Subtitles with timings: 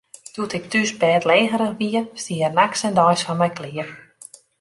[0.35, 3.89] Doe't ik thús bêdlegerich wie, stie er nachts en deis foar my klear.